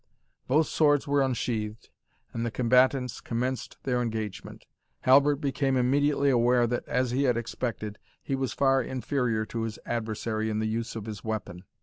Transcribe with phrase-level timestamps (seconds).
[0.47, 1.89] Both swords were unsheathed,
[2.33, 4.65] and the combatants commenced their engagement.
[5.01, 9.77] Halbert became immediately aware, that, as he had expected, he was far inferior to his
[9.85, 11.65] adversary in the use of his weapon.